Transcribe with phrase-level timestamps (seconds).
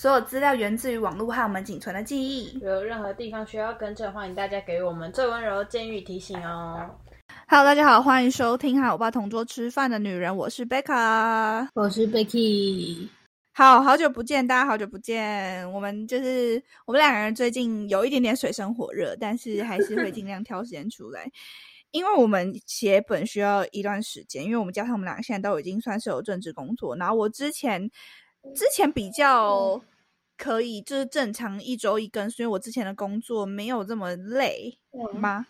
[0.00, 2.58] 所有资料源自于网络和我们仅存的记忆。
[2.60, 6.88] 有任何地方需要更正，欢迎大家给我们最温柔的建议提醒哦。
[7.46, 11.68] Hello，大家好，欢迎收听和我爸同桌吃饭的女人，我是贝卡。
[11.74, 13.10] 我是 Becky，
[13.52, 15.70] 好好久不见，大家好久不见。
[15.70, 21.30] 我们就是我们两个人最近有一点点水深火热，但是还是会尽量挑时间出来，
[21.92, 27.86] 因为我们写本需要一段时间，因为我们加上我们两个现在都已经算是有正职工作，然后我之前
[28.54, 29.78] 之前比较
[30.40, 34.78] 可以就是正常一周一更，所以我之前的工作没有这么累
[35.12, 35.46] 吗？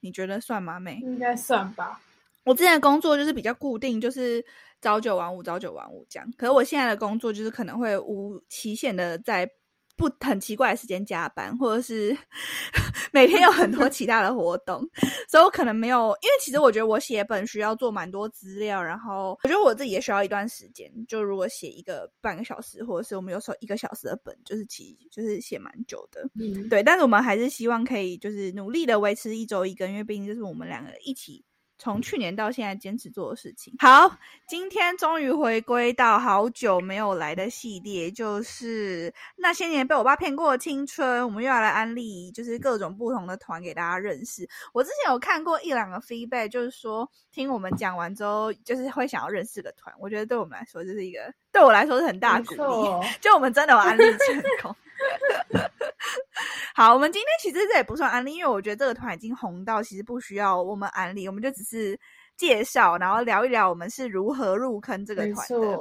[0.00, 0.98] 你觉得算吗，妹？
[1.04, 2.00] 应该算吧。
[2.42, 4.44] 我之前的工作就是比较固定，就是
[4.80, 6.28] 朝九晚五，朝九晚五这样。
[6.36, 9.48] 可是我现在的工作就是可能会无期限的在
[9.96, 12.16] 不很奇怪的时间加班，或者是
[13.12, 14.80] 每天有很多其他的活动，
[15.28, 16.16] 所以我可能没有。
[16.22, 20.90] 因为其实我觉得我写本需要做蛮多资料，然后我觉得我自己也需要一段时间。
[21.06, 26.28] 就如果写一个半个小时，或者是我们有时候一个小时的本，就是其就是写蛮久的。
[26.34, 31.44] 嗯，对，但是我们还是希望可以就是努力的维持一周一更，因为毕竟这是我们两个一起
[31.78, 33.74] 从去年到现在坚持做的事情。
[33.78, 41.24] 好，今天终于回归到好久没有来的系列，就是那些年被我爸骗过的青春。
[41.24, 44.48] 我们又要来安利，就是各种不同的团给大家认识。
[44.72, 49.94] 我之前有看过一两个 feedback，就是说听我们讲完之后，就是会想要认识个团。
[49.98, 51.20] 我觉得对我们来说，这是一个
[51.52, 53.08] 对我来说是很大的鼓励。
[53.20, 54.74] 就我们真的有安利成功。
[56.74, 61.98] 好，我们今天其实这也不算安利，因为我觉得这个团已经红到，其实不需要我们安利，我们就只是
[62.36, 65.80] 介绍，然后聊一聊我们是如何入坑这个没团的。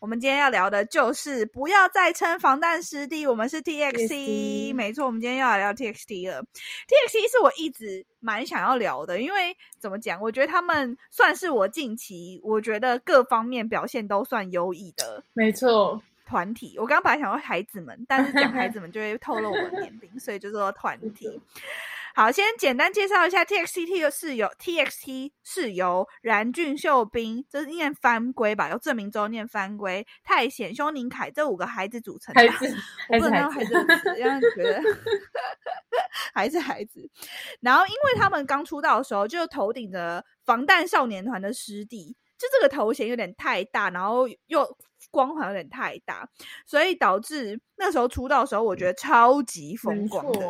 [0.00, 6.42] 我们今天要聊的就是不要再称防弹师弟，我们是 TXT，TXT 没错，我们今天要来聊 TXT 了。
[6.42, 16.02] TXT 是我一直蛮想要聊的，因为怎么讲，我觉得他们算是我近期我觉得各方面表现都算优异的没错，
[16.34, 16.76] 团体。
[16.80, 21.40] 我刚刚本来想说孩子们，但是讲孩子们就会透露我的 年龄，所以就说团体。
[22.12, 28.68] 好，先简单介绍一下 TXT 是由 TXT 是由冉俊秀斌，这是念番龟吧？
[28.68, 32.40] 要证明之后念番龟，泰显、修宁凯这五个孩子组成的。
[32.40, 32.76] 孩子，
[33.10, 34.82] 我不能孩子，让孩子的词，让人觉得
[36.34, 37.08] 还是孩子。
[37.60, 44.76] 然后，因为他们刚出道的时候，就头顶着防弹少年团的师弟，就这个头衔有点太大，然后又
[45.14, 46.28] 光环有点太大，
[46.66, 50.40] 所以导致那时候出道的时候，我觉得超级风没光的。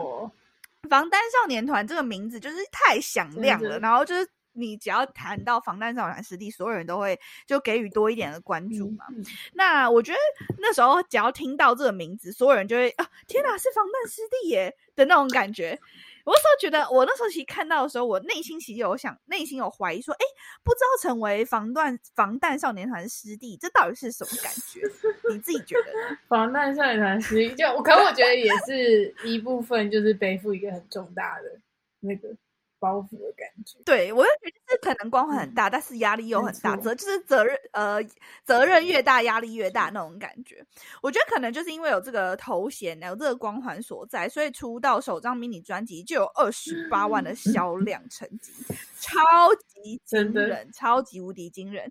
[0.89, 9.05] 防弹少年团这个名字就是太响亮了，然后就是你只要谈到防弹少年团师弟，所有人都会就给予多一点的关注嘛。
[9.11, 10.19] 嗯那我觉得
[10.59, 15.79] 那时候只要听到这个名字，所有人就会啊，天哪，是防弹师弟耶的那种感觉。
[16.25, 20.25] 我那时候觉得，我那时候其实看到的时候，我内心其实有想，内心有怀疑说，哎，
[20.63, 24.81] 不知道成为防弹防弹少年团师弟，这到底是什么感觉？
[25.31, 25.93] 你自己觉得？
[26.29, 31.61] 防弹少年团师弟就，可我觉得也是一部分，就是背负一个很重大的
[32.01, 32.29] 那个
[32.85, 33.79] 包袱的感觉。
[33.83, 37.99] 对，我就觉得就是可能光环很大，但是压力又很大，责就是责任呃
[38.45, 40.63] 责任越大，压力越大那种感觉。
[41.01, 48.53] 我觉得可能就是因为有这个头衔，有这个光环所在，所以出道首张迷你专辑就有二十八万的销 量成绩，
[49.01, 49.23] 超
[49.55, 51.91] 级惊真人，超级无敌惊人。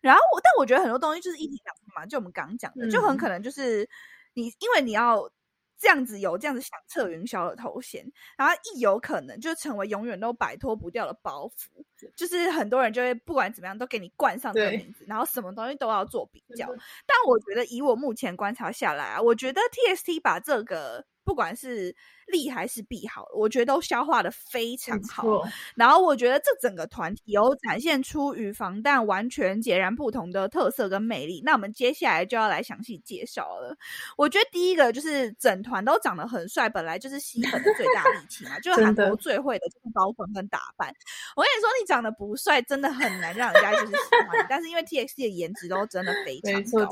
[0.00, 3.88] 然后我，但我觉得很多东西就是一体两面嘛，就我们刚刚讲的，就很嗯可能就是
[4.34, 5.30] 你，因为你要
[5.82, 8.06] 这样子有这样子响彻云霄的头衔，
[8.38, 11.84] 然后一有可能就成为永远都摆脱不掉的包袱，
[12.16, 16.66] 就是很多人就会不管怎么样都给你冠上这个名字，然后什么东西都要做比较。
[17.06, 21.94] 但我觉得以我目前观察下来啊，我觉得 TST 把这个不管是
[22.26, 25.42] 利还是弊好，我觉得都消化的非常好。
[25.74, 31.42] 然后我觉得这整个团体有展现出与防弹完全截然不同的特色跟魅力。
[31.44, 33.76] 那我们接下来就要来详细介绍了。
[34.16, 40.88] 我觉得第一个就是整团都长得很帅，本来就是吸粉的最大利器嘛，就 是韩国最会的就是包粉跟打扮。
[41.36, 44.46] 我跟你说，你长得不帅，真的很难让人家就是喜欢你。
[44.48, 46.54] 但是因为 TXT 的颜值都真的非常
[46.86, 46.90] 高，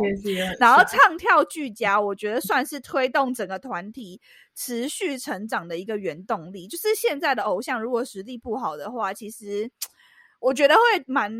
[0.58, 4.20] 然后唱跳俱佳，我觉得算是推动整个团体
[4.55, 6.69] 持续成长的一个原动力。
[6.69, 9.70] 就是现在的偶像，如果实力不好的话，其实
[10.38, 11.32] 我觉得会蛮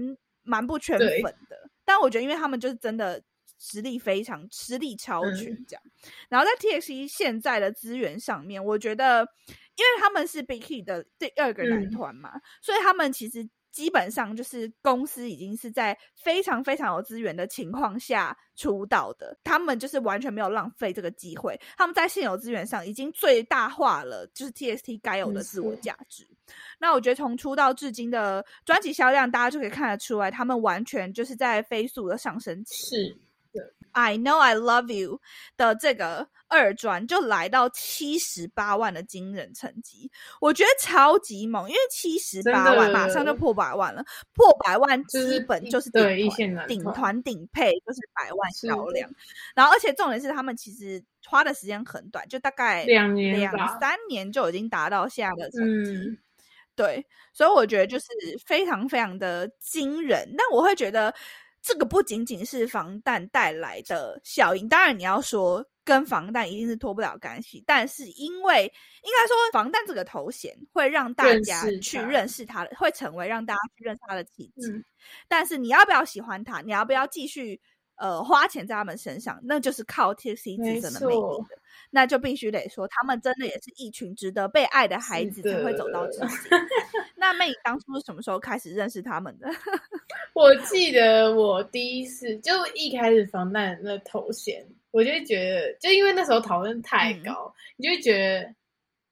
[0.43, 1.71] 蛮不圈对粉的。
[1.85, 3.23] 但我觉得，因为他们就是真的
[3.59, 5.83] 实力非常，实力超群嗯这样。
[6.31, 9.29] 然后在 TXT 现在的资源上面，我觉得，
[9.81, 26.29] 因为他们是 Big Hit 的第二个男嗯团嘛，所以他们其实基本上就是公司已经是在非常非常有资源的情况下出道的，他们就是完全没有浪费这个机会，他们在现有资源上已经最大化了，就是 TST 该有的没自我价值。
[26.79, 32.97] 那我觉得从出道至今的专辑销量，大家就可以看得出来，他们完全就是在飞速的上升期。
[32.97, 33.17] 是
[33.93, 35.21] I Know I Love You
[35.57, 40.11] 的这个二专就来到七十八万的惊人成绩，
[40.41, 44.05] 我觉得超级猛，因为七十八万马上就破百万了，
[44.35, 49.09] 破百万基本就是顶团顶团顶配就是百万销量，
[49.55, 56.19] 然后而且重点是他们其实花的时间很短，就大概两年两三年就已经达到现在的成绩，
[56.75, 58.07] 对，所以我觉得就是
[58.45, 61.15] 非常非常的惊人，但我会觉得。
[61.63, 68.65] 这个不仅仅是防弹带来的效应，当然你要说跟防弹一定是脱不了干系，但是因为
[69.03, 74.85] 应该说防弹这个头衔会让大家去认识他，会成为让大家去认识他的契机。
[75.29, 77.61] 但是你要不要喜欢他，你要不要继续
[78.01, 81.61] 呃花钱在他们身上，那就是靠 T C 自身的魅力的。
[81.93, 86.31] 那就必须得说，他们真的也是一群值得被爱的孩子，才会走到这里。
[87.17, 89.49] 那妹当初是什么时候开始认识他们的？
[90.33, 98.55] 我记得我第一次就一开始防弹那头衔，我就觉得，就因为那时候讨论太高，你就觉得，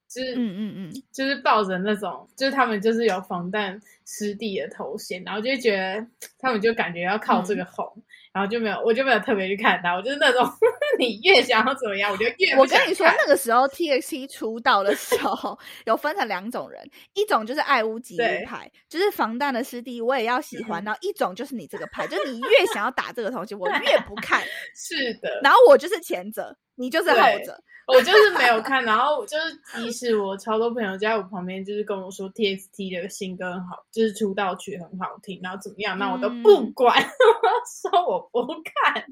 [0.09, 6.07] 就是嗯嗯嗯，就是抱着那种，就是他们就是有防弹师弟的头衔，然后就觉得
[6.39, 7.87] 他们就感觉要靠这个红。
[8.31, 9.95] 然后就没有，我就没有特别去看他。
[9.95, 10.49] 我就是那种，
[10.99, 24.45] 你越想要怎么样，我就越我跟你说，那个时候 T X T 出道的时候，有分成两种人，一种就是爱屋及乌派，就是防弹的师弟，我也要喜欢；然后一种就是你这个派，就是你越想要打这个东西，我越不看。
[24.77, 25.41] 是的。
[25.43, 27.61] 然后我就是前者，你就是后者。
[27.89, 39.03] 我就是没有看，然后就是，即使我超多朋友在我旁边，就是跟我说 T X T 的新歌很好，就是出道曲很好听，然后怎么样，那我都不管，我 说我不看，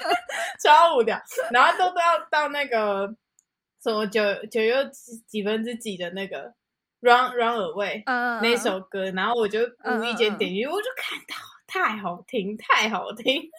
[0.62, 1.18] 超无聊，
[1.50, 3.16] 然后都都要到那个
[3.82, 6.52] 什么九九又几几分之几的那个
[7.00, 8.02] Run Run Away
[8.42, 11.34] 那首歌，然后我就无意间点进去，我就看到
[11.66, 13.50] 太好听，太好听。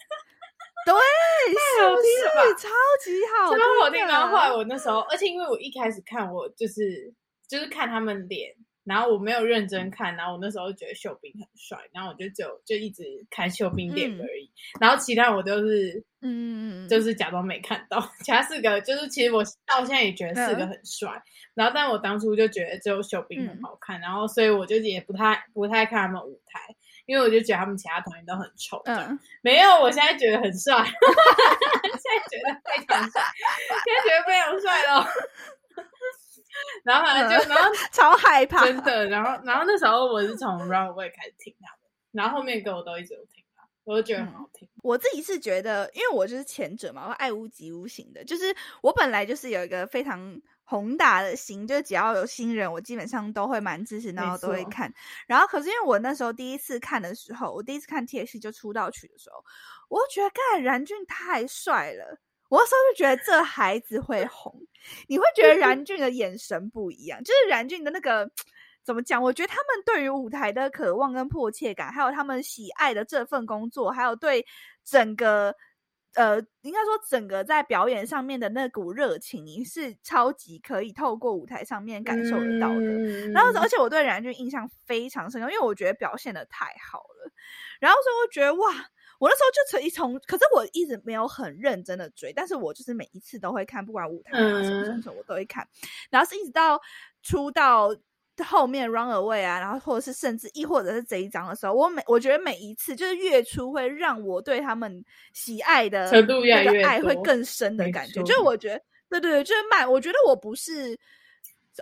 [0.88, 2.68] 对，太好听了吧，超
[3.04, 4.04] 级好，超好听。
[4.06, 7.12] 然后后来我那时候，而且因为我一开始看，我就是
[7.48, 8.54] 就是看他们脸，
[8.84, 14.50] 然后我没有认真看，然后我那时候觉得秀彬很帅，然后我就只有就一直看秀彬脸而已，
[14.80, 18.00] 然后其他我都是嗯，就是假装没看到。
[18.24, 21.22] 其他四个就是其实我到现在也觉得四个很帅，
[21.54, 26.74] 然后但我当初就觉得只有秀彬很好看，然后所以我就也不太不太看他们舞台。
[27.08, 30.92] 因为我就觉得他们其他团员都很丑，嗯，没有，我现在觉得很帅， 现
[32.04, 33.22] 在觉得非常帅，
[33.82, 35.06] 现在觉得非常帅了。
[36.84, 39.06] 然后反正就然后超害怕，真的。
[39.06, 44.68] 然后然后那时候我是从 Runaway 开始听他们，然后后面歌我都一直有听他，我都觉得很好听。
[44.82, 50.38] 我自己是觉得，因为我就是前者嘛，我爱屋及乌型的，就是我本来就是有一个非常。
[50.70, 54.92] 宏大的心，就只要有新人，我基本上都会蛮支持，然后都会看。
[55.26, 59.42] 然后，可是因为我那时候第一次看的时候，我第一次看 T H 就出道曲的时候，
[59.88, 62.20] 我觉得盖然俊太帅了。
[62.50, 64.54] 我那时候就觉得这孩子会红。
[65.06, 68.30] 你会觉得然俊的眼神不一样，就是然俊的那个
[68.84, 69.22] 怎么讲？
[69.22, 74.44] 我觉得他们对于舞台的渴望跟迫切感，还有他们喜爱的这份工作，还有对
[74.84, 75.54] 整个。
[76.14, 83.30] 呃，应该说整个在表演上面的那股热情，你是超级可以透过舞台上面感受得到的。
[83.30, 87.32] 然后，而且我对冉俊印象非常深刻，因为我觉得表现的太好了。
[87.78, 95.68] 然后，所以我觉得哇，我那时候就从从，可是我一直没有很认真的追，但是我就是每一次都会看，不管舞台啊什么什么，我都会看。
[96.10, 96.80] 然后是一直到
[97.22, 97.94] 出道。
[98.44, 108.80] 后面 run away 啊，然后或者是甚至亦或者是这一章的时候，我每我觉得每一次就是月初会让我对他们喜爱的程度越越爱会更深的感觉，就是我觉得
[109.10, 110.98] 对对对，就是慢，我觉得我不是。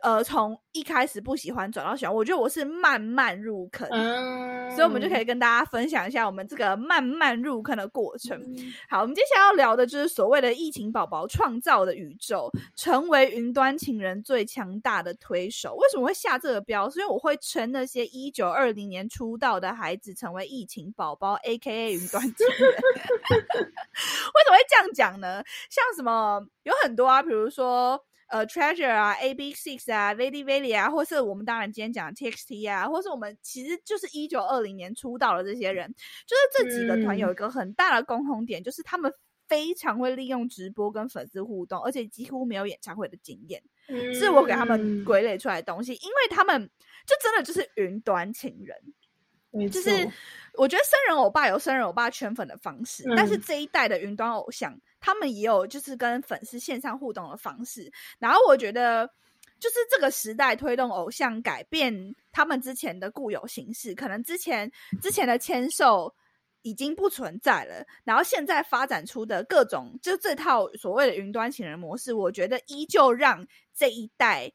[0.02, 3.88] 呃，从一开始不喜欢转到喜欢，我觉得我是慢慢入坑，
[4.70, 8.40] 所以我们就可以跟大家分享一下我们这个慢慢入坑的过程。
[8.88, 15.74] 好，我们接下来要聊的就是所谓的疫情宝宝创造的宇宙，成为云端情人最强大的推手。
[15.76, 16.90] 为什么会下这个标？
[16.90, 22.70] 是因为我会称那些一九二零年出道的孩子成为疫情宝宝，A K A 云端情人。
[22.72, 25.42] 为什么会这样讲呢？
[25.70, 28.04] 像什么有很多啊，比如说。
[28.28, 35.92] 呃，Treasure 啊，A B Six 啊，Lady Valley 啊，或是我们当然今天讲 T X T 啊，或是我们其实就是一九二零年出道的这些人，
[36.26, 39.12] 就是这几个团有一个很大的共同点，就是他们
[39.46, 43.62] 非常会利用直播跟粉丝互动，而且几乎没有演唱会的经验，
[44.12, 46.68] 是我给他们归类出来的东西，因为他们
[47.06, 48.76] 就真的就是云端情人。
[49.70, 49.90] 就是
[50.52, 57.92] 我觉得生人欧巴有生人欧巴圈粉的方式，但是这一代的云端偶像，他们也有就是跟粉丝线上互动的方式。
[58.18, 59.06] 然后我觉得，
[59.58, 66.14] 就是这个时代推动偶像改变他们之前的固有形式，可能之前之前的签售。
[66.62, 67.86] 已经不存在了。
[68.02, 74.50] 然后现在发展出的各种，就这套所谓的云端情人模式，我觉得依旧让这一代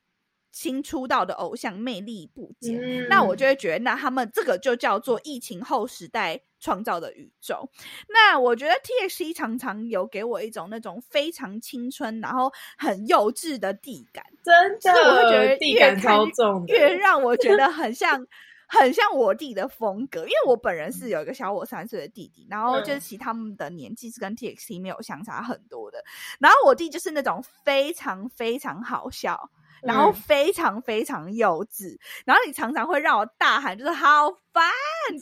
[0.51, 3.07] 新出道的偶像魅力不减。
[3.07, 7.69] 那我就会觉得，那他们这个就叫做疫情后时代创造的宇宙。
[8.07, 18.27] 那我觉得 TXT 常常有给我一种那种非常青春，然后很幼稚的地感，真的，我会觉得地感超重，越让我觉得 很像。
[18.73, 26.01] 很像我弟的风格，因为我本人是有一个小我三岁的弟弟，然后就是其他们的年纪是跟 TXT 没有相差很多的，
[26.39, 29.49] 然后我弟就是那种非常非常好笑。
[29.81, 34.63] 然后非常非常幼稚，然后你常常会让我大喊，就是好烦，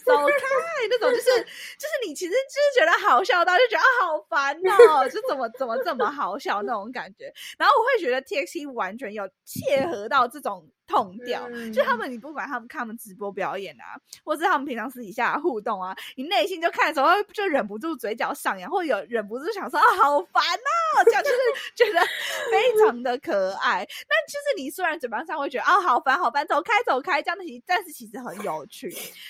[0.05, 0.33] 走开
[0.89, 4.55] 那种，就是就是你其实就是觉得好笑到就觉得啊好烦
[4.89, 7.31] 哦，就怎么怎么这么好笑那种感觉。
[7.57, 21.37] 然后我会觉得 TXT 完全有切合到这种痛调，就他们你不管他们看他们直播表演啊，或是他们平常私底下互动啊，你内心就看的时候就忍不住嘴角上扬，或者有忍不住想说啊好烦啊，这样就是
[21.75, 21.99] 觉得
[22.51, 23.87] 非常的可爱。
[24.07, 24.49] 那就是。
[24.57, 28.89] 你虽然嘴巴上会觉得啊好烦好烦，走开走开，这样的其但是其实很有趣。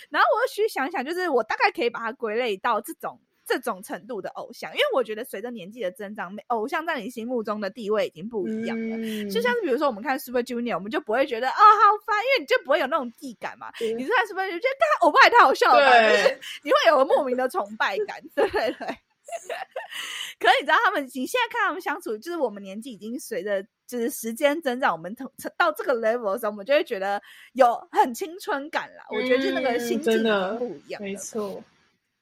[0.10, 8.98] 然后我又去想想，就是我大概可以把它归类到这种这种程度的偶像，因为我觉得随着年纪的增长，偶像在你心目中的地位已经不一样了。
[9.29, 13.72] 就像是比如说我们看 Super Junior，我们就不会觉得啊好烦，因为你就不会有那种地感嘛。
[13.79, 18.88] 你是看 Super Junior，觉得他欧巴也太好笑了，就是你会有莫名的崇拜感，对对对。
[20.39, 25.27] 可是你知道他们，你现在看他们相处，就是我们年纪已经随着就是时间增长，我们从
[25.58, 27.19] 到这个 level 的时候，我们就会觉得
[27.53, 29.03] 有很青春感啦。
[29.10, 30.22] 我觉得就那个心境
[30.60, 31.63] 不一样，没错。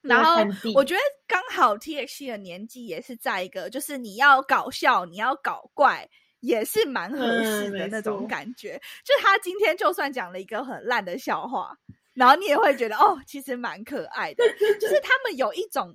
[0.02, 0.42] 然后
[0.74, 6.08] 我觉得刚好 T X 的年纪也是在一个，就是你要搞笑，你要搞怪，
[6.40, 8.82] 也是蛮合适的那种感觉。
[9.04, 11.78] 就他今天就算讲了一个很烂的笑话，
[12.14, 14.46] 然后你也会觉得哦，其实蛮可爱的。
[14.80, 15.94] 就是他们有一种。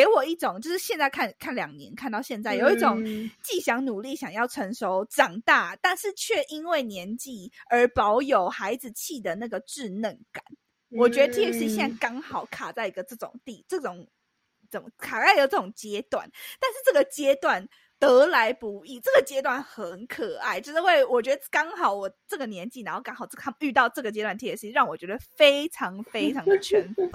[0.00, 3.04] 给我一种，就是现在看看两年看到现在，有一种
[3.42, 10.42] 既想努力、想要成熟长大，但是却因为年纪而保有孩子气的那个稚嫩感。
[10.88, 14.08] 我觉得 T X 现在刚好卡在一个这种地，这种
[14.70, 17.68] 怎么卡在一个这种阶段，但是这个阶段。
[18.00, 27.08] 得来不易，这个阶段很可爱，就是会我觉得刚好我这个年纪，然后刚好这看遇到这个阶段 T S C，让我觉得非常非常的圈粉。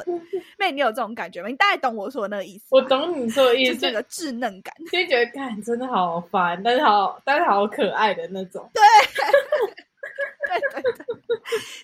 [0.59, 1.49] 妹，你有这种感觉吗？
[1.49, 2.65] 你大概懂我说的那个意思？
[2.69, 8.69] 我懂你说的意思，这个稚嫩感，就觉得看真的好烦，但是好，但是好可爱的那种。
[8.71, 8.83] 对，
[10.47, 11.03] 对 对对，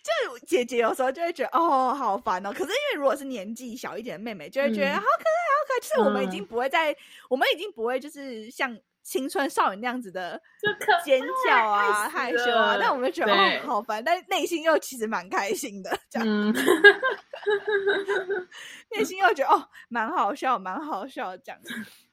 [0.04, 2.52] 就姐姐有时候就会觉得哦，好烦哦。
[2.52, 5.80] 可是因为如果是年纪小一点的妹妹，就会觉得好可爱，好可爱。
[5.82, 6.96] 就是我们已经不会再，
[7.30, 8.78] 我们已经不会就是像。
[9.12, 10.42] 青春少女那样子的
[11.04, 16.26] 尖叫啊、害羞啊，但我们觉得哦好烦，但内心又其实蛮开心的，这样，
[18.96, 21.60] 内心又觉得哦蛮好笑、蛮好笑这样。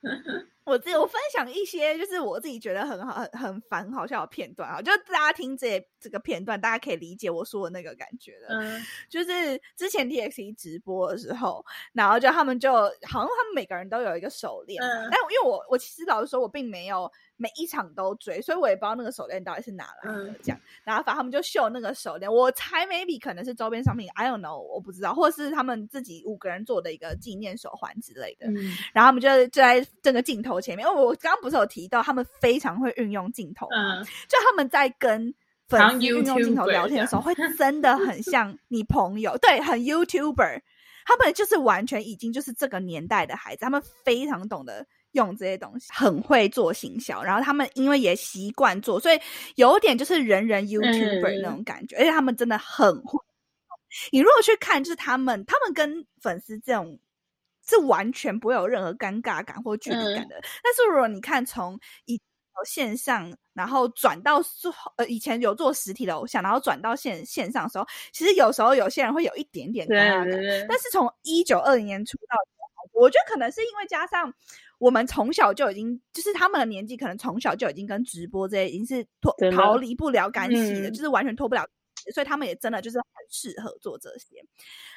[0.65, 8.49] 我自我分享一些，就是我自己觉得很好、很很烦、好笑的片段啊，就大家听这这个片段，大家可以理解我说的那个感觉的。
[8.51, 11.65] 嗯，就是之前 T X E 直播的时候，
[11.95, 14.79] 然后就他们就好像他们每个人都有一个手链，
[15.11, 17.11] 但因为我我其实老实说，我并没有。
[17.39, 20.35] 每一场都追，所以我也不知道那个手链到底是哪来的。
[20.43, 28.51] 这样，然后反正他们就秀那个手链，我猜 maybe 可能是周边商品，I don't know，我不知道，或是他们自己五个人做的一个纪念手环之类的。
[28.93, 34.05] 然后他们就就在这个镜头前面，因为我刚刚不是有提到他们非常会运用镜头嗯？
[34.29, 35.33] 就他们在跟
[35.69, 40.61] 粉丝运用镜头聊天的时候，会真的很 像你朋友，对，很 YouTuber。
[41.07, 44.87] 他们就是完全已经就是这个年代的孩子，他们非常懂得。
[45.19, 49.21] 用这些东西很会做行销，然后他们因为也习惯做，所以
[49.57, 53.19] 有点就是人人 YouTuber 那种感觉，而且他们真的很会。
[54.13, 56.99] 你如果去看，就是他们，他们跟粉丝这种
[57.67, 60.41] 是完全不会有任何尴尬感或距离感的。
[60.63, 62.21] 但是如果你看从以
[62.65, 70.67] 线上，然后转到做呃以前有做实体的偶像，然后转到线线上的时候，其实有时候有些人会有一点点尴尬感。
[70.69, 72.37] 但是从一九二零年出道，
[72.93, 74.33] 我觉得可能是因为加上。
[74.79, 81.69] 我们从小就已经，就是他们的年纪，可能从小就已经跟直播这些已经是脱逃离不了干系的，就是完全脱不了，
[82.15, 84.45] 所以他们也真的就是很适合做这些。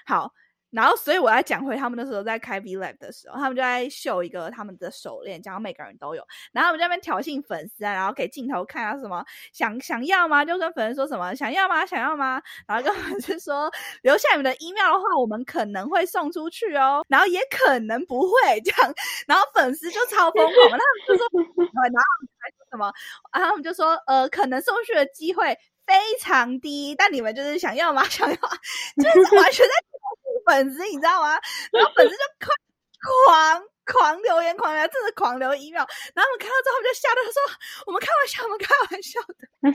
[0.06, 0.32] 好。
[0.72, 6.24] 然后，所以我要讲回他们那时候在开 V Live 的时候，他们就在秀一个他们的手链，讲每个人都有。
[6.54, 9.24] 然后我们在那边挑衅粉丝啊，然后给镜头看啊，什么
[9.54, 10.46] 想想要吗？
[10.46, 11.86] 就跟粉丝说什么想要吗？
[11.86, 12.42] 想要吗？
[12.68, 13.70] 然后跟粉丝说
[14.02, 18.94] 留下你们的 email 的话，我们可能会送出去哦，然后也可能不会这样。
[19.28, 21.28] 然后粉丝就超疯狂，他们就说，
[21.84, 22.92] 然后还说什么？
[23.34, 28.04] 然后，他们就说呃，可能送去的机会非常低，但你们就是想要吗？
[28.06, 28.36] 想要，
[29.04, 29.74] 就是完全在。
[30.52, 31.40] 粉丝，你知道吗？
[31.72, 32.52] 然后粉丝就狂
[33.08, 35.86] 狂狂留言，狂留，真的狂留 email。
[36.14, 37.40] 然后我们看到之后，我们就吓到说
[37.88, 39.48] ：“我们开玩笑，我们开玩笑的。”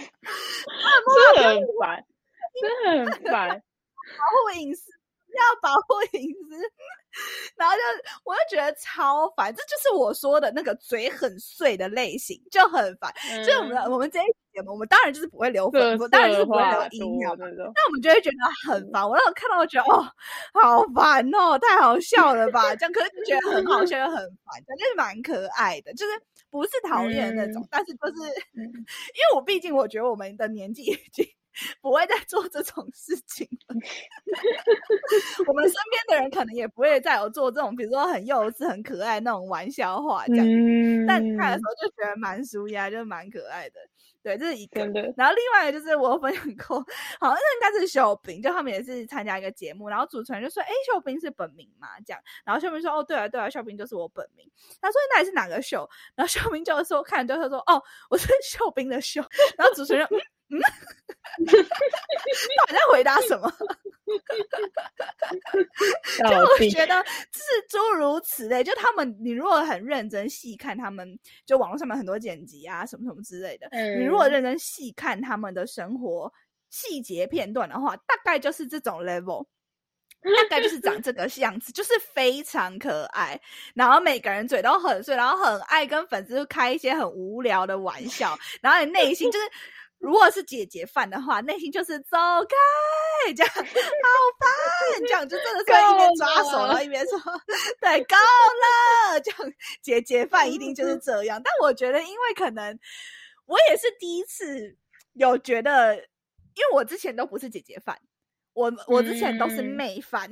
[1.17, 2.05] 真的很烦，
[2.61, 3.49] 真的很烦，
[4.21, 4.93] 保护隐私。
[5.37, 6.57] 要保护隐私，
[7.57, 7.81] 然后就
[8.25, 13.13] 我就觉得超烦，这就是我说的那个嘴很碎的类型，就很烦。
[13.45, 17.19] 所以我们我们这一节目，我们当然就是不会留粉，当然就是不会留音
[17.75, 19.09] 那我们就会觉得很烦。
[19.09, 20.07] 我那时候看到，我觉得哦，
[20.55, 22.75] 好烦哦，太好笑了吧？
[22.77, 26.13] 这样可是就觉得很好笑又很烦，反正蛮可爱的，就是
[26.51, 28.15] 不是讨厌的那种，但是就是
[28.57, 31.27] 因为我毕竟我觉得我们的年纪已经。
[31.81, 33.77] 不会再做这种事情了。
[35.47, 40.47] 我们身边的人可能也不会再有做这种，比如说很幼稚、很可爱那种玩笑话这样。
[41.07, 43.81] 但看的时候就觉得蛮舒压，就蛮可爱的。
[44.23, 44.81] 对，这是一个。
[45.17, 46.79] 然后另外一个就是我分享过，
[47.21, 54.51] 好像应该是秀斌，就他们也是参加一个节目，然后主持人就说：“哎，秀斌是本名嘛？”这样，然后秀斌说：“哦，对啊，对啊，秀斌就是我本名。”
[54.83, 59.23] 他说：“那你是哪个秀？”然后秀斌就说：“看，就他说：‘哦，我是秀斌的秀。’
[59.57, 60.05] 然后主持人。
[60.49, 60.61] 嗯，
[61.47, 63.53] 到底在回答什么？
[66.29, 76.33] 就我觉得是诸如此类，就他们，你如果很认真细看他们，就网络上面很多剪辑啊，什么什么之类的，你如果认真细看他们的生活
[76.71, 79.45] 细节片段的话，大概就是这种 level，
[80.23, 83.41] 大概就是长这个样子， 就是非常可爱，
[83.75, 89.51] 然后每个人嘴都很碎，然后很爱跟粉丝开一些很无聊的玩笑，然后你内心就是。
[89.99, 97.19] 如果是姐姐犯的话，内心就是走开，这样好烦，这样就真的是一边抓手，然后一边说
[97.81, 101.41] 对够了，这样姐姐犯一定就是这样。
[101.43, 102.79] 但我觉得，因为可能
[103.47, 104.77] 我也是第一次
[105.15, 107.99] 有觉得，因为我之前都不是姐姐犯，
[108.53, 110.31] 我我之前都是妹犯。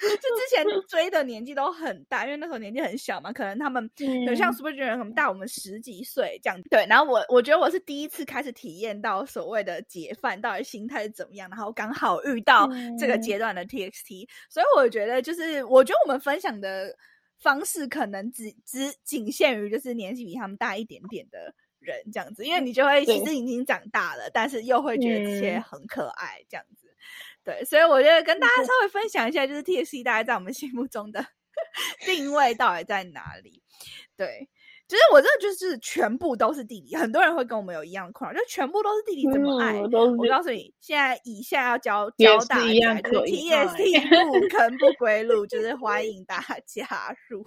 [0.00, 3.90] 就之前追的年纪都很大，因为那时候年纪很小嘛，可能他们
[4.26, 6.62] 有像 Super Junior 可能大我们十几岁这样。
[6.70, 16.96] 对，然后我我觉得我是第一次开始体验到所谓的解饭到底心态是怎么样，然后刚好遇到这个阶段的 TXT，所以我觉得就是我觉得我们分享的
[17.38, 26.85] 方式可能只只仅限于就是年纪比他们大一点点的人这样子，因为你就会其实已经长大了，但是又会觉得这些很可爱这样子。
[27.46, 31.24] 对，所以我觉得跟大家稍微分享一下，就是 T S C 大概在我们心目中的
[32.04, 33.62] 定位到底在哪里？
[34.16, 34.48] 对，
[34.88, 39.74] 其实我真的就是全部都是弟弟，很多人会跟我们有一样的困扰，就全部都是弟弟怎么爱？
[39.74, 47.46] 我告诉你，现在以下要教教大家，就是 T S C 不坑不归路，就是欢迎大家加入。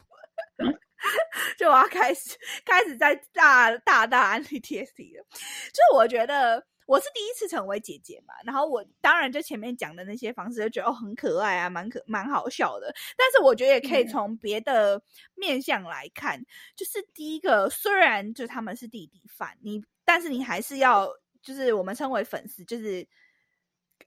[1.60, 5.26] 就我要开始开始在大大大安利 T S C 了，
[5.74, 6.66] 就我觉得。
[6.89, 12.91] 我是第一次成为姐姐嘛，然后我当然就前面讲的那些方式就觉得哦很可爱啊，蛮可蛮好笑的。
[13.15, 14.99] 但是我觉得也可以从别的
[15.36, 16.43] 面向来看，
[16.75, 21.08] 就是第一个，虽然就他们是弟弟范，你但是你还是要
[21.43, 23.08] 就是我们称为粉丝，就是。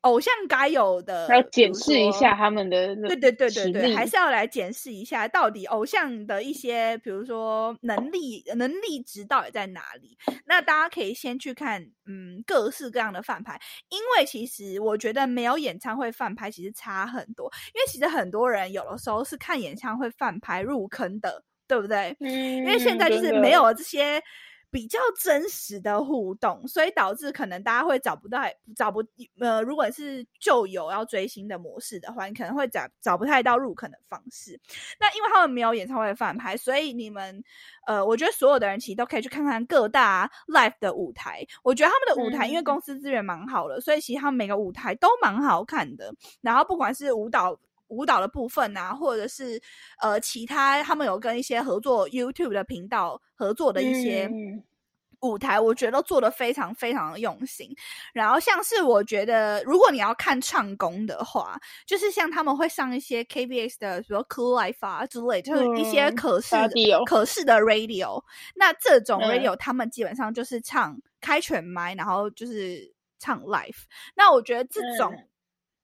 [0.02, 10.16] 偶像该有的，要检视一下他们的对对对对对，还是要来检视一下到底偶像的一些，比如说能力能力值到底在哪里。
[10.44, 13.60] 那大家可以先去看，嗯，各式各样的饭牌，
[13.90, 22.16] 因为其实我觉得没有演唱会饭拍其实差很多，因为其实很多人有的时候是看演唱会饭拍入坑的，对不对？
[22.20, 24.22] 嗯，因为现在就是没有这些。
[24.72, 28.40] 比较真实的互动，所以导致可能大家会找不到、
[28.74, 29.04] 找不
[29.38, 34.58] 呃，如果是旧友要追星的模式的话，你可能会找找不太到入坑的方式。
[34.98, 37.44] 那因为他们没有演唱会翻拍，所以你们
[37.86, 41.46] 呃，我觉得所有的人其实都可以去看看各大 live 的舞台。
[41.62, 46.14] 我觉得他们的舞台，因为公司资源蛮好的，所以其实他们每个舞台都蛮好看的。
[46.40, 47.60] 然后不管是舞蹈。
[47.92, 49.60] 舞蹈的部分啊，或者是
[50.00, 54.30] 呃其他他们有跟一些合作 YouTube 的频道合作的一些
[55.20, 57.68] 舞台，我觉得做的非常非常的用心。
[58.12, 66.56] 然后像是我觉得，如果你要看唱功的话，就是像他们会上一些 KBS 的，比如 Cool Life 啊之类，就是一些可视
[67.06, 68.24] 可视的 Radio。
[68.56, 73.82] 那这种 Radio 他们基本上就是唱开全麦，然后就是唱 Live。
[74.16, 75.14] 那我觉得这种。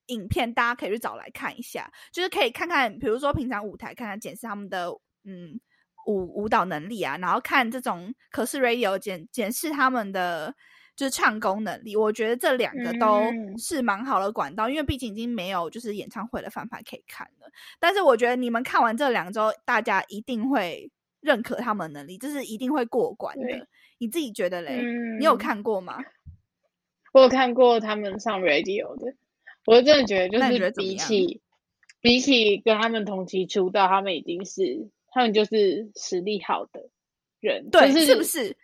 [0.09, 4.91] 影片大家可以去找来看一下，就是可以看看，比如说平常舞台看看检视他们的
[5.25, 5.59] 嗯
[6.07, 10.55] 舞舞蹈能力啊，然后看这种可视 radio 检检视他们的
[10.97, 11.95] 就是唱功能力。
[11.95, 13.23] 我觉得这两个都
[13.59, 17.51] 是蛮好的管道，因为毕竟已经没有就是演唱会的翻盘可以看了。
[17.79, 20.91] 但是我觉得你们看完这两周，大家一定会
[21.21, 23.69] 认可他们能力，这是一定会过关的。
[23.99, 24.81] 你自己觉得嘞？
[25.19, 25.99] 你有看过吗？
[27.13, 29.15] 我有看过他们上 radio 的。
[29.69, 31.43] 我真的觉得，就是比起
[32.01, 36.89] 比起跟他们同期出道，他们已经是他们就是实力好的
[37.39, 38.57] 人，对，就是不是？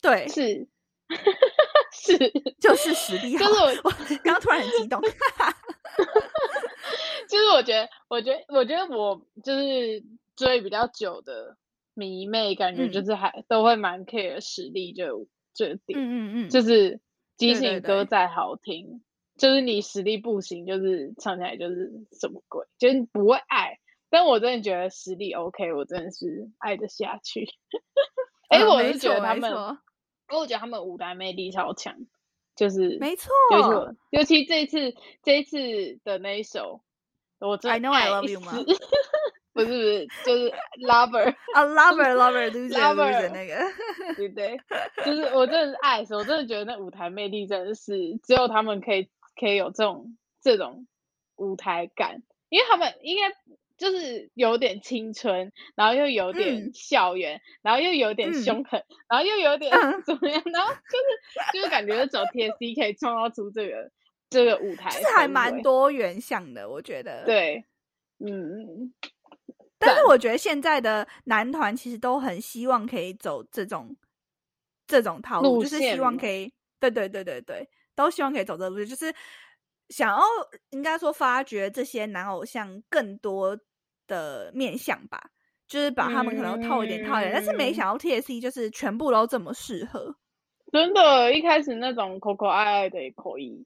[0.00, 0.66] 对， 是
[1.92, 2.16] 是，
[2.58, 3.44] 就是实力好。
[3.46, 3.90] 就是我我
[4.24, 4.98] 刚刚突然很激动，
[7.28, 10.02] 就是我觉得，我觉得，我觉得我就是
[10.36, 11.58] 追比较久的
[11.92, 16.98] 迷妹，感觉嗯就是还都会蛮 care 实力就这点，嗯嗯嗯，就是
[17.36, 19.02] 即对对使歌再好听，
[19.36, 23.78] 就是你实力不行，就是唱起来就是什么鬼，就是不会爱。
[24.08, 27.46] 但我真的觉得实力 OK，我真的是爱得下去。
[28.48, 29.78] 哎、嗯我是觉得他们，没错
[30.30, 31.94] 因为我觉得他们舞台魅力超强，
[32.54, 35.58] 就是没错尤其我尤其这一次这一次
[36.04, 36.80] 的那一首，
[37.40, 38.52] 我真的 I know I love you 吗
[39.52, 40.52] 不是不是，就是
[40.86, 43.56] Lover， 啊，lover lover loser Lover loser 那个，
[44.14, 44.60] 对不对？
[45.04, 50.86] 就是我真的是爱死，我真的觉得那舞台魅力真的是只有他们可以可以有这种这种
[51.36, 53.34] 舞台感，因为他们应该
[53.76, 63.90] 就是有点青春，然后又有点嗯校园，然后又有点嗯凶狠，然后又有点嗯怎么样，然后就是就是感觉走 TSC 可以创造出这个
[64.30, 65.60] 这个舞台，就是还蛮。
[65.62, 67.24] 多元向的，我觉得。。
[67.24, 67.64] 对，
[68.18, 68.92] 嗯，
[69.78, 73.94] 但是我觉得现在的男团其实都很希望可以走这种
[74.86, 79.12] 这种套路，路就是希望可以，对对对对对，都希望可以走这路，就是
[79.88, 80.22] 想要
[80.70, 83.58] 应该说发掘这些男偶像更多
[84.06, 85.20] 的面相吧，
[85.66, 87.74] 就是把他们可能套一点套一点，但是没嗯。
[87.74, 90.14] 想到 TSC 就是全部都这么适合，
[90.72, 93.64] 真的，一开始那种可可爱爱的也可以，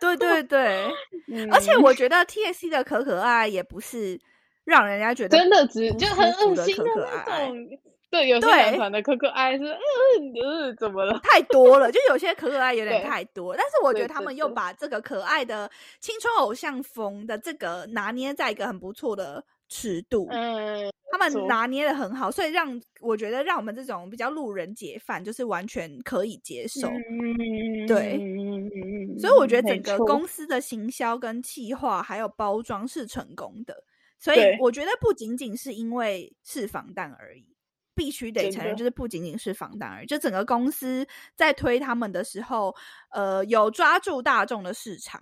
[0.00, 0.84] 对对对，
[1.28, 1.92] 嗯、 而且我。
[1.92, 4.20] 觉得 TSC 的可可爱爱也不是
[4.64, 6.84] 让人家觉得真的只就很恶心的
[7.26, 7.68] 那种。
[8.16, 11.18] 对，有些对男团的可可爱是，嗯嗯，怎么了？
[11.24, 26.88] 太多了，就有些可可爱有点太多，但是我觉得他们又把这个可爱的青春偶像风的这个拿捏在一个很不错的尺度，嗯，他们拿捏的很好，所以让我觉得让我们这种比较路人解饭就是完全可以接受。
[26.88, 33.74] 嗯，对嗯，所以我觉得整个公司的行销跟企划还有包装是成功的，
[34.18, 37.55] 所以我觉得不仅仅是因为是防弹而已，
[37.96, 41.04] 必须得承认，就是不仅仅是防弹而已，就整个公司
[41.34, 42.72] 在推他们的时候，
[43.10, 45.20] 呃，有抓住大众的市场。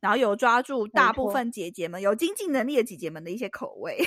[0.00, 3.98] 然后有抓住大部分姐姐们有经济能力的姐姐们的一些口味，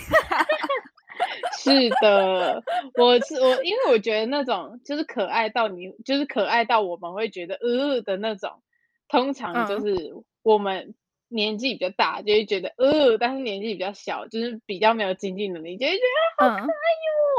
[1.60, 2.63] 是的，
[2.95, 8.63] 我是我，因为我觉得那种就是可爱到你，就是可爱到我们会觉得呃的那种，
[9.10, 9.86] 通常就嗯。
[9.86, 10.95] 是我们
[11.31, 16.03] 年纪比较大就会觉得呃，但是年纪比较小，就是比较没有经济能力，就会觉
[16.37, 16.73] 嗯，得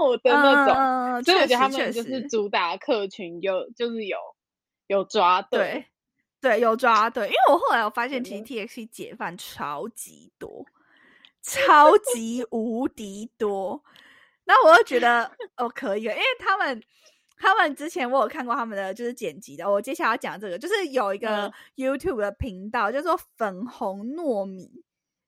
[0.03, 0.75] 哦的那种。
[0.77, 4.17] 嗯，所以我觉得他们就是主打客群有就是有
[4.87, 5.87] 有抓对
[6.41, 10.65] 对，对，有抓对，因为我后来我发现，其实 TXT 解放超级多，
[11.43, 13.83] 超级无敌多。
[14.45, 16.83] 那我就觉得哦可以了，因为他们
[17.43, 24.85] 他们之前我有看过他们的就是剪辑的，我接下来要讲这个，就是有一个嗯 YouTube 的频道叫做粉红糯米。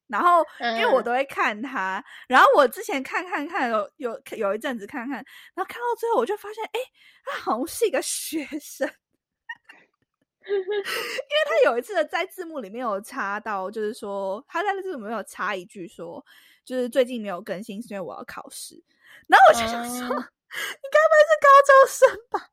[0.07, 5.25] 然后，因为我嗯都会看他，然后我之前看看看有有有一阵子看看，然
[5.57, 6.81] 后看到最后我就发现，哎，
[7.25, 8.87] 他好像是一个学生，
[10.47, 10.75] 因为
[11.49, 16.25] 他有一次在字幕里面有插到，就是说他在字幕里面有插一句说，
[16.67, 18.81] 就是最近没有更新，是因为我要考试。
[19.27, 20.25] 然后我就想说，
[20.91, 21.99] 该不会是高中生
[22.31, 22.51] 吧？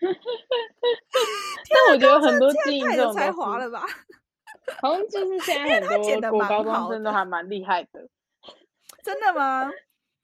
[1.70, 3.84] 但我觉得很多这样太有才华了吧？
[4.82, 8.08] 好像就是现在很多国高中生都还蛮厉害的。
[9.02, 9.70] 真的吗？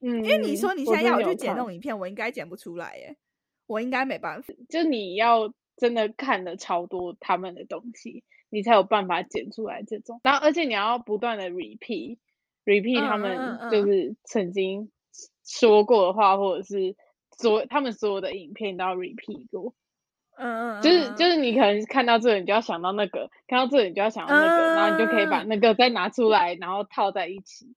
[0.00, 1.72] 嗯，因为你说你现在要我去剪那种。
[1.72, 3.16] 影片，我应该剪不出来耶，
[3.66, 4.52] 我应该没办法。
[4.68, 10.20] 就你要真的看了超多他们的东西，你才有办法剪出来这种。
[10.22, 12.18] 然后，而且你要不断的 repeat
[12.66, 14.90] repeat 他们嗯就是曾经
[15.44, 16.94] 说过的话，或者是
[17.38, 19.74] 所他们所有的影片都要 repeat 过。
[20.36, 27.74] 嗯嗯，就是嗯就是你可能看到这个，你就要想到那个；看到这个，你就要想到那个，然后你就可以把嗯那个再拿出来，然后套在一起。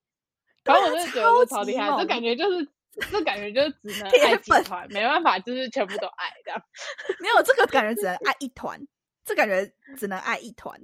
[0.63, 2.67] 然后我就觉得这超厉害，这感觉就是。
[3.11, 6.59] 这感觉就是只能爱集粉团，没办法，就是全部都爱这样。
[7.21, 8.81] 没有这个感觉只能爱一团，
[9.23, 10.81] 这感觉只能爱一团，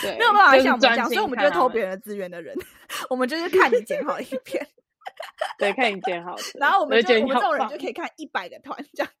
[0.00, 2.54] 对， 没有办法就是像我们这样，所以我们就会看他们偷别人的资源的人，
[3.10, 4.64] 我们就是看你剪好影片，
[5.58, 9.12] 对，看你剪好的，然后我们就我们这种人就可以看一百个团这样。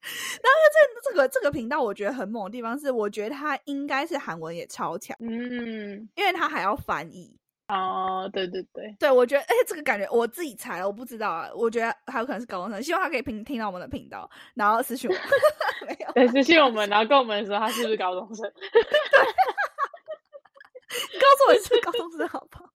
[0.00, 7.36] 然后这这个这个频道我觉得很猛的地方是，我觉得他应该是韩文也超强，嗯，因为他还要翻译。
[7.68, 11.48] 哦，对对对，对，我觉得，而且这个感觉我自己猜了，我不知道啊。
[11.54, 15.14] 我觉得还有可能是高中生，希望他可以听听到我们的频道，然后私信我。
[15.86, 18.82] 没有，对，私信我们，然后跟我们说他是不是高中生， 对
[21.20, 22.68] 告诉我你是高中生，好不好？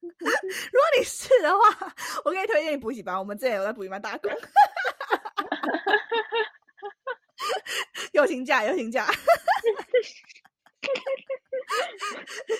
[0.02, 3.18] 如果你是的话，我可以推荐你补习班。
[3.18, 4.30] 我们之前有在补习班打工，
[8.12, 9.06] 友情价，友情价，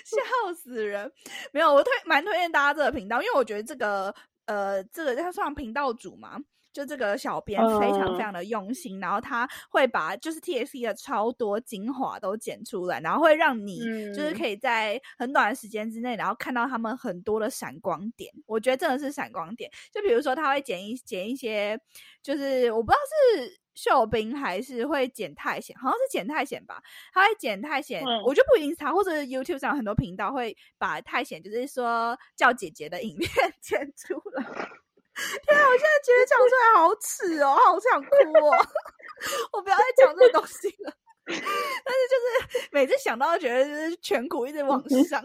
[0.04, 1.10] 笑死人！
[1.52, 4.14] 没有，我推蛮推荐大家这个频道，因为我觉得这个
[4.46, 6.38] 呃，这个他算频道主嘛。
[6.72, 13.78] 就这个小编非常非常的用心，然后他会把就是 T S C 的超多精华都剪出来，然后会让你
[14.14, 18.32] 就是可以在很短的时间之内，然后看到他们很多的闪光点。
[18.46, 19.70] 我觉得真的是闪光点。
[19.92, 21.78] 就比如说他会剪一剪一些，
[22.22, 22.98] 就是我不知道
[23.44, 26.82] 是秀兵还是会剪太险，好像是剪太险吧。
[27.12, 33.28] 他会剪太险，我就不一定是他，或者是 YouTube 上很多频道会把太险，就是说叫姐姐的影片
[33.60, 34.44] 剪出来。
[35.46, 35.68] 天啊！
[35.68, 38.08] 我现在觉得讲出来好耻哦，好想哭
[38.46, 38.66] 哦！
[39.52, 40.92] 我不要再讲这个东西了。
[41.26, 45.22] 但是就是每次想到，觉得就是颧骨一直往上，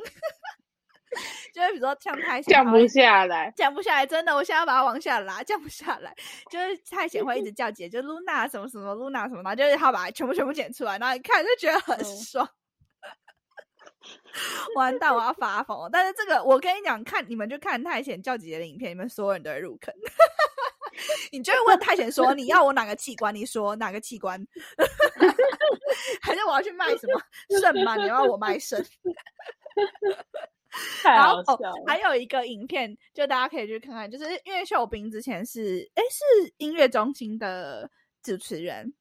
[1.54, 6.14] 就是比如说像太降不下来，降不下来，真的，我现在要把它往下拉，降不下来。
[6.52, 12.48] 就是太贤会一直叫姐，就露娜什么什么露娜什么嘛，就是他把它全部全部剪出来，然后一看就觉得很爽。
[14.76, 15.90] 完蛋，我要发疯！
[15.92, 19.94] 但是这个，我跟你讲，看你们就看太贤叫姐姐的影片，你们所有人都会入坑。
[21.32, 24.40] 你就会问太贤说：“你要我哪个器官？”你说哪个器官？
[26.22, 27.22] 还是我要去卖什么
[27.60, 27.98] 肾吗？
[27.98, 28.84] 你要我卖肾？
[31.04, 31.60] 然后哦！
[31.86, 37.90] 还有一个影片，就大家可以去看看，就是因为秀斌之前是哎是音乐中心的
[38.24, 38.94] 主持人。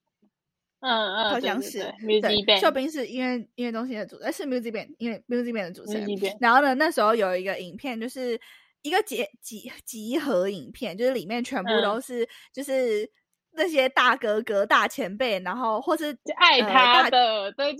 [0.84, 1.78] 嗯嗯，好像是
[2.20, 6.06] 对，秀斌是音乐音乐中心的主，呃是 music band，因为 music band 的主持人。
[6.38, 8.38] 然后呢，那时候有一个影片，就是
[8.82, 13.10] 一个集集集合影片，就是里面全部都是就是
[13.52, 17.72] 那些大哥哥、大前辈，然后或是爱他的，对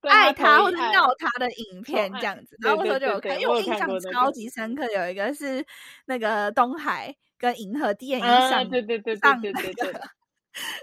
[0.00, 2.56] 对，爱他或者闹他的影片这样子。
[2.62, 5.62] 然后那时候就有看，因为我印象超级深刻，有一个是
[6.06, 9.92] 那个东海跟银河第一印象，对对对对对对。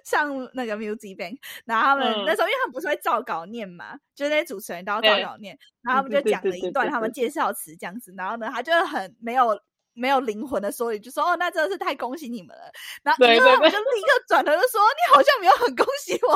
[0.04, 9.60] 上那个 music bank，然后他们那时候因为他们不是会照稿念嘛，就是那些主持人都要照稿念，然后他们就讲了一段他们介绍词这样子，然后呢，他就很没有
[9.94, 12.72] 没有灵魂的说一句说哦，那真的是太恭喜你们了，
[13.04, 16.30] 然后然后我就立刻转头就说你好像没有很恭喜我，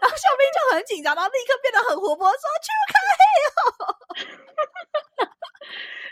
[0.00, 2.98] 然后小兵就很紧张，然后立刻变得很活泼说去开
[3.58, 3.96] 哦，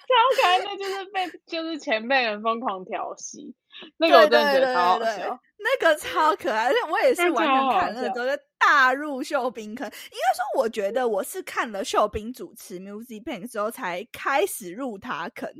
[0.06, 3.54] 超可爱的，就是被就是前辈人疯狂调戏。
[3.98, 9.86] 那个我真的觉得超好笑，那个超可爱，而且我也是完全看了，都是大入秀斌坑。
[9.86, 15.50] 应该说，我觉得我是看了秀斌主持 Music Bank 之后，才开始入他坑。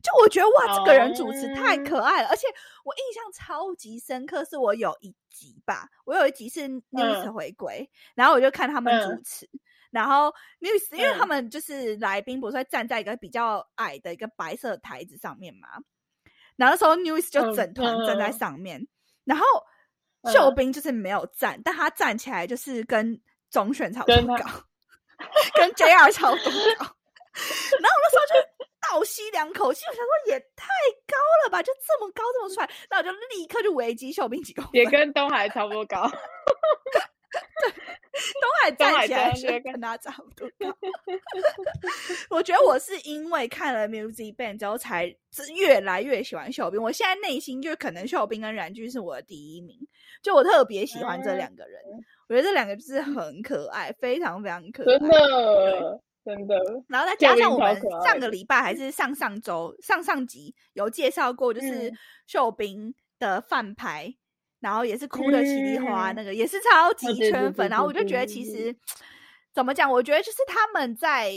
[0.00, 2.46] 就我觉得哇，这个人主持太可爱了，而且
[2.84, 9.48] 我印象超级深刻，是我有一集吧，我有一集是 News 回归，然后我就看他们主持，
[9.90, 15.68] 然后 News 因为他们就是来宾不是会站在一个比较矮的一个白色台子上面嘛。
[16.54, 18.86] 然后那时候，News 就整团站在上面，
[19.28, 19.44] 然后
[20.32, 24.44] 秀斌就是没有站，但他站起来就是跟总选差不多高，
[25.54, 26.96] 跟 JR 差不多高。
[27.78, 28.34] 然后我那时候就
[28.90, 30.66] 倒吸两口气，我想说也太
[31.06, 36.10] 高了吧，就这么高这么帅，那我就立刻就围击秀斌几公分，也跟东海差不多高。
[37.30, 37.70] 对，
[38.40, 40.74] 东海站起来是跟他差不多高。
[42.30, 45.14] 我觉得我是因为看了 Music Band 之后，才
[45.54, 46.80] 越来越喜欢秀斌。
[46.80, 49.76] 我现在内心就可能秀斌跟冉俊是我的第一名，
[50.22, 51.80] 就我特别喜欢这两个人。
[52.28, 56.56] 我觉得这两个就是很可爱，非常非常可爱，真的真的。
[56.88, 61.92] 然后再加上我们上个礼拜还是上上周上上集有介绍过，就是
[62.26, 64.14] 秀斌的饭牌。
[64.60, 67.68] 然后也是哭的稀里哗，那个也是超级圈粉。
[67.68, 68.74] 然后我就觉得，其实
[69.54, 69.90] 怎么讲？
[69.90, 71.32] 我觉得就是他们在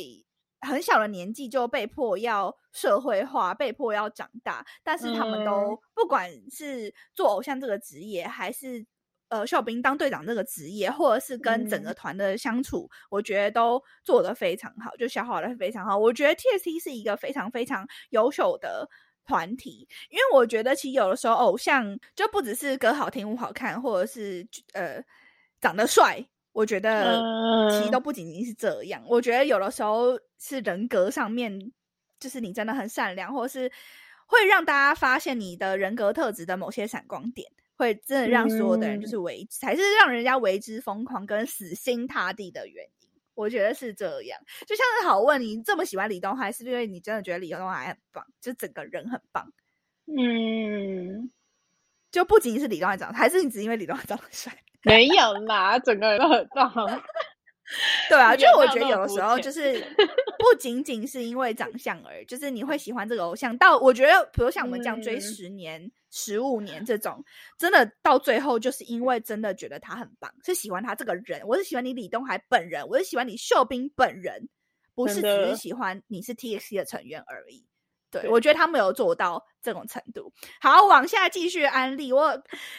[0.62, 4.66] 很小的年纪就被迫要社会化，被迫要长大。
[4.84, 8.86] 但是他们都不管是做偶像这个职业，还是
[9.30, 15.98] 呃秀兵当队长这个职业，或者是跟整个团的相处，我觉得都做得非常好，就消化的非常好。
[15.98, 18.90] 我觉得 TST 是一个非常非常优秀的。
[19.26, 25.02] 团体，因为我觉得其实有的时候偶像就不只是歌好听舞好看，或者是呃
[25.60, 27.22] 长得帅，我觉得
[27.72, 29.02] 其实都不仅仅是这样。
[29.08, 31.72] 我觉得有的时候是人格上面，
[32.20, 33.72] 就是你真的很善良，或者是
[34.26, 43.01] 会让大家发现你的人格特质的某些闪光点，会真的让所有的人就是为才是让人家为之疯狂跟死心塌地的原因。
[43.42, 49.52] 我觉得是这样，就像是好问你这么喜欢李东海，是因为你真的觉得李东海很棒，就整个人很棒。
[50.06, 51.32] 嗯，
[52.12, 54.56] 就不仅仅是李东海长，还是你只因为李东海长得帅？
[54.84, 56.72] 没有啦，整个人都很棒。
[58.10, 59.80] 对啊，就我觉得有的时候就是
[60.38, 63.58] 不仅仅是因为长相而已，就是你会喜欢这个偶像。
[63.58, 67.24] 到我觉得，比如像我们这样追十年、十五年这种，
[67.58, 71.41] 真的到最后就是因为真的觉得他很棒，是喜欢他这个人。
[71.47, 74.50] 我是喜欢你李东海本人，我是喜欢你秀彬本人，
[74.93, 77.65] 不是只是喜欢你是 TXT 的成员而已。
[78.12, 80.34] 对，我觉得他们有做到这种程度。
[80.60, 82.30] 好，往下继续安利，我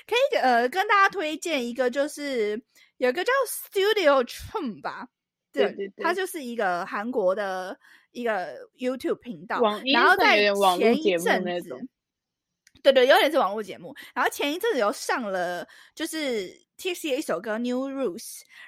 [0.07, 2.63] 可以呃跟大家推荐一个，就是
[2.99, 5.09] 有个叫 Studio Chum 吧。
[5.51, 7.79] 对对对，它就是一个韩国的
[8.11, 9.61] 一个 YouTube 频道，
[9.93, 10.37] 然后在
[10.77, 11.77] 前一节阵子，
[12.83, 13.95] 对对，有点是网络节目。
[14.15, 18.19] 然后前一阵子有上了，就是 TXT 的一首歌《New Rules》，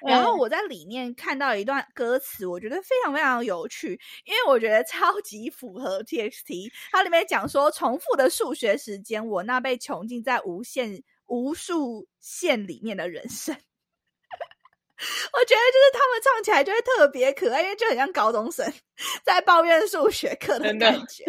[0.07, 6.71] 然后我在里面看到一段歌词，我觉得非常非常有趣，因为我觉得超级符合 TXT。
[6.91, 13.53] 它里面讲说，重复的数学时间，我那被囚禁在无限无数线里面的人生。
[15.33, 18.65] 我觉得就是他们唱起来就会特别可爱，因为就很像高中生
[19.25, 21.25] 在抱怨数学课的感觉。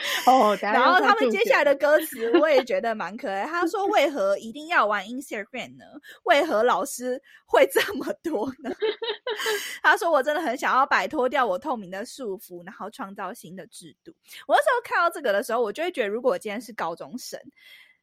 [0.26, 3.44] 哦，然后他们接下来的歌词我也觉得蛮可爱。
[3.44, 5.84] 他说：“为何一定要玩 Instagram 呢？
[6.24, 8.70] 为何老师会这么多呢？”
[9.82, 14.14] 他说：“我真的很想要摆脱掉我透明的束缚，然后创造新的制度。”
[14.48, 17.38] 我那时候看到这个的时候，我就会觉得，如果我今天是高中生，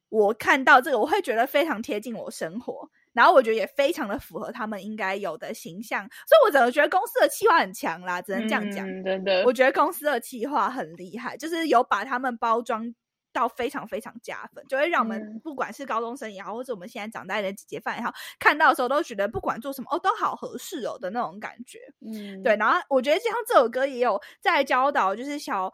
[0.09, 2.89] 我看到这个，我会觉得非常贴近我生活。
[3.17, 8.85] 然后我觉得也非常的符合他们应该有的形象，所以我整个觉得公司的企划很强啦，只能这样讲。
[9.03, 12.93] 真的，我觉得公司的企划很厉害，就是有把他们包装
[13.33, 21.79] 到非常非常加分，就会让我们不管是高中生也好，或者我们现在长大的姐姐范也好，看到的时候都觉得不管做什么哦，都好合适哦的那种感觉。
[22.05, 22.55] 嗯，对。
[22.55, 25.73] 然后我觉得像这首歌也有在教导，就是小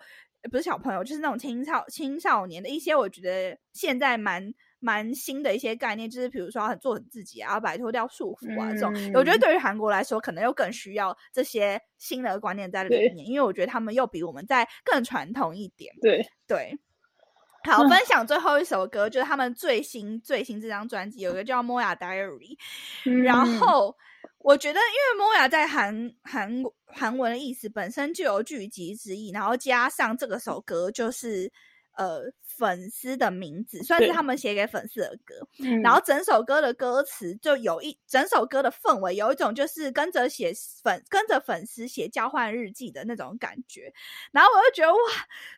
[0.50, 4.54] 不是小朋友，就是那种青少青少年的一些，我觉得现在蛮。
[4.84, 8.94] 蛮新的一些概念，就是比如说很做很自己啊，摆脱掉束缚啊这种。
[9.14, 15.96] 我觉得对于韩国来说，可能又更需要这些新的观念在里面，因为我觉得他们又比我们在更传统一点。
[16.02, 16.78] 对对。
[17.64, 22.58] 好，分享最后一首歌，就是他们最新最新这张专辑，有一个叫《Moya Diary》。
[23.24, 23.96] 然后
[24.40, 31.50] 我觉得，因为 Moya 在韩韩韩文的意思本身就有聚集之意，然后加上这个首歌就是
[31.96, 32.30] 呃。
[32.58, 35.48] 粉丝的名字算是他们写给粉丝的歌，
[35.82, 43.94] 然后整首歌的歌词就有一整首歌的氛围，有一种就是跟着写粉跟着粉丝写交换日记的那种感觉。
[44.32, 45.00] 然后我就觉得哇，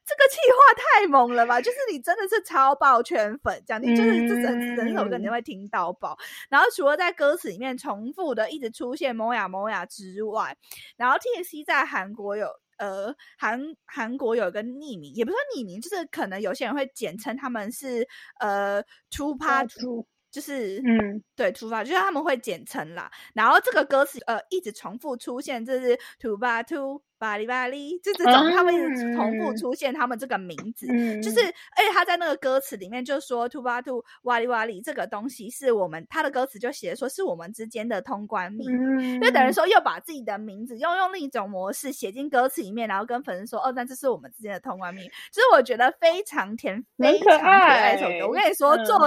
[0.06, 1.62] 这个气话太猛了吧！
[1.62, 6.18] 就是你真的是超爆圈粉，这样你就是这整整首歌你会听到爆。
[6.50, 10.56] 然后除了在歌词里面重复的一直出现“萌呀萌呀”之外，
[10.98, 12.48] 然后 TXT 在韩国有。
[12.78, 18.08] 呃，韩韩国有一个匿名，也不说匿名，就是可能有些人会简称他们是
[18.40, 23.12] 呃 two part two，就是嗯，对 two part，就是他们会简称啦。
[23.34, 27.02] 然后这个歌词呃一直重复出现，就是 two part two。
[27.18, 30.86] 巴黎巴黎，就这种，他们一直重复出现他们这个名字，
[31.22, 48.28] 就是，而且他在那个歌词里面就说 “two 巴 two 哇里哇里”这个东西是我们他的歌词就写说是我们之间的通关密语，就等于说又把自己的名字又用另一种模式写进歌词里面，然后跟粉丝说：“哦，那这是我们之间的通关密语。”其实我觉得非常甜，非常可爱一首歌。
[48.28, 49.00] 我跟你说，作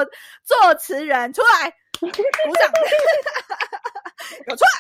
[0.42, 2.16] 作词人出来鼓掌，
[4.49, 4.71] 有出来，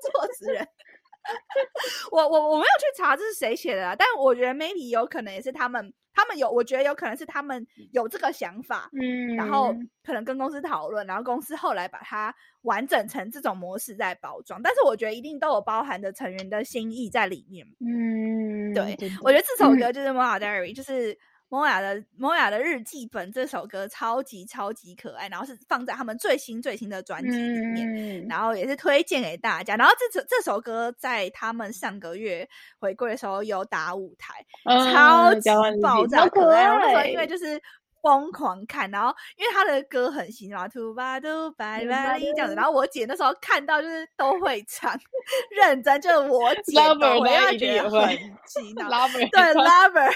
[0.00, 0.66] 作词人。
[2.12, 21.18] 我我我没有去查这是谁写的，但我觉得 maybe 有可能也是他们，他们有，我觉得有可能是他们有这个想法，嗯，然后可能跟公司讨论，然后公司后来把它完整成这种模式在包装，但是我觉得一定都有包含着成员的心意在里面，嗯，对，我觉得这首歌就是《m o Diary》，就是。
[21.48, 29.76] 摩雅的摩雅的日记本这首歌超级超级可爱，然后是放在他们最新最新的专辑里面，然后也是推荐给大家。
[29.76, 34.44] 然后这首这首歌在他们上个月回归的时候有打舞台，
[34.92, 35.48] 超级
[35.80, 36.64] 爆炸可爱。
[36.64, 37.60] 然后因为就是
[38.04, 42.54] 疯狂看，然后因为他的歌很新嘛，兔巴兔拜拜这样子。
[42.54, 44.94] 然后我姐那时候看到就是都会唱，
[45.56, 48.14] 认真就是我姐，我要觉得很
[48.46, 50.12] 洗脑，对，lover。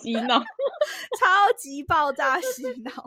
[0.00, 0.38] 洗脑，
[1.20, 3.04] 超级爆炸洗脑。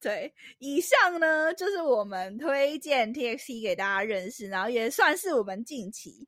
[0.00, 6.26] 对，以上呢就是我们推荐 TXT 给大家认识，然后也算是我们近期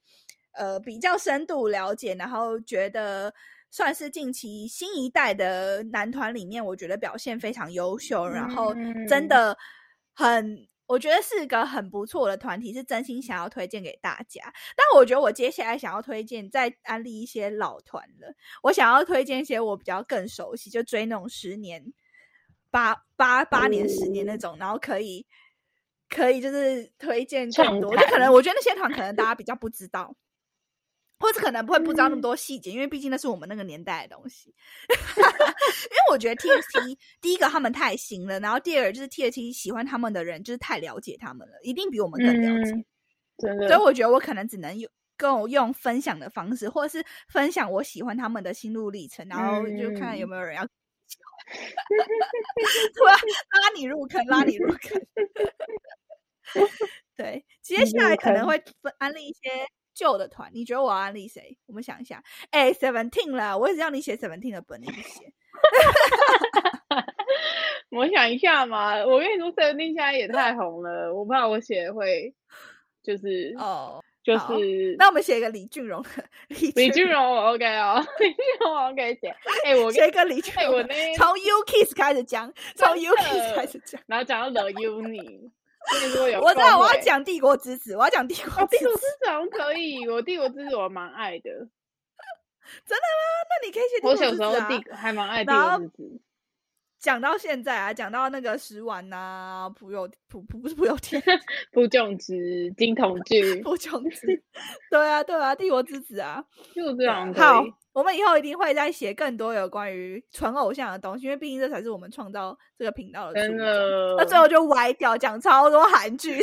[0.53, 3.35] 呃比较深度了解，然后觉得
[3.75, 8.73] 算是近期新一代的男团里面，我觉得表现非常优秀，然后
[9.09, 9.59] 真的
[10.13, 10.69] 很。
[10.87, 14.43] 我觉得是个很不错的团体，是真心想要推荐给大家。
[14.77, 18.33] 但我觉得我接下来想要推荐再安利一些老团了。
[18.63, 21.93] 我想要推荐一些我比较更熟悉，就追那种十年、
[22.71, 25.27] 八八八年、十年那种，然后可以
[26.09, 27.97] 可以就是推荐更多。
[27.97, 30.15] 就可能我觉得那些团可能大家比较不知道。
[31.25, 34.55] 或者可能不会不知道那么多细节，因为毕竟那是我们那个年代的东西。
[35.17, 42.85] 因为我觉得 TXT 第一个他们太新了，然后第二就是 TXT 喜欢他们的人就是太了解他们了，一定比我们更了解。
[43.39, 50.63] 真的，所以我觉得我可能只能用跟我用分享的方式，或者是分享我喜欢他们的心路历程，然后就看看有没有人要
[51.07, 51.47] 喜欢，
[52.95, 55.01] 突然拉你入坑，拉你入坑。
[57.17, 59.49] 对，接下来可能会分安利一些
[59.95, 61.57] 旧的团，你觉得我要安利谁？
[61.67, 65.33] 我们想一下，哎，Seventeen 啦，我一直让你写 Seventeen 的本，你不写。
[67.91, 72.35] 我想一下嘛，我跟你说，Seventeen 现在也太红了，我怕我写会
[73.03, 76.05] 就是哦，就是那我们写一个李俊荣，
[76.49, 79.29] 李李俊荣，OK 哦，李俊荣我可以写。
[79.65, 85.51] 哎，我写一个李俊荣，我那从 U Kiss 开始讲，从 U Kiss 开始讲，然后讲到 The Uni。
[86.41, 88.79] 我知道我要讲帝国之子，我要讲帝国之子。
[88.79, 91.51] 帝国之子好像可以，我帝国之子我蛮爱的。
[92.87, 93.25] 真的吗？
[93.51, 94.07] 那你可以去。
[94.07, 96.21] 我小时候帝还蛮爱帝国之子。
[97.05, 101.23] 讲到现在啊，讲到那个石丸呐，朴有朴朴不是朴有天，
[101.71, 104.43] 朴炯 植、金童俊、朴炯植，
[104.91, 106.43] 对啊对啊，帝国之子啊，
[106.75, 107.31] 就这样。
[107.35, 113.49] 好，我们以后一定会再写更多有关于纯偶像的东西，因为毕竟这才是我们创造这个频道的。
[114.17, 116.41] 那最后就歪掉，讲超多韩剧。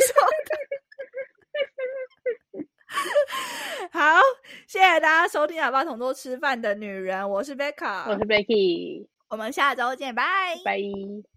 [3.90, 4.20] 好，
[4.68, 9.08] 谢谢大家收听《哑巴同桌吃饭的女人》，我是 Beca，，我是 Becky。
[9.32, 10.22] 我们下周见，拜
[10.62, 11.31] 拜。